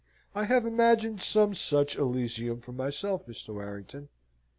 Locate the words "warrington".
3.53-4.09